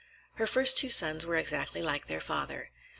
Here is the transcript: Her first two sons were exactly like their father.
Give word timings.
Her 0.37 0.47
first 0.47 0.77
two 0.79 0.89
sons 0.89 1.27
were 1.27 1.35
exactly 1.35 1.83
like 1.83 2.07
their 2.07 2.19
father. 2.19 2.69